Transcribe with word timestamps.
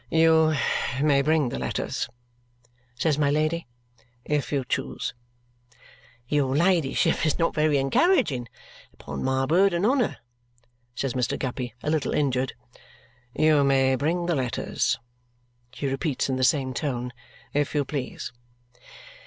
"You 0.09 0.55
may 0.99 1.21
bring 1.21 1.49
the 1.49 1.59
letters," 1.59 2.09
says 2.95 3.19
my 3.19 3.29
Lady, 3.29 3.67
"if 4.25 4.51
you 4.51 4.65
choose." 4.65 5.13
"Your 6.27 6.55
ladyship 6.55 7.23
is 7.23 7.37
not 7.37 7.53
very 7.53 7.77
encouraging, 7.77 8.47
upon 8.95 9.23
my 9.23 9.45
word 9.45 9.75
and 9.75 9.85
honour," 9.85 10.17
says 10.95 11.13
Mr. 11.13 11.37
Guppy, 11.37 11.75
a 11.83 11.91
little 11.91 12.15
injured. 12.15 12.53
"You 13.35 13.63
may 13.63 13.93
bring 13.93 14.25
the 14.25 14.33
letters," 14.33 14.97
she 15.71 15.85
repeats 15.85 16.29
in 16.29 16.35
the 16.35 16.43
same 16.43 16.73
tone, 16.73 17.13
"if 17.53 17.75
you 17.75 17.85
please." 17.85 18.31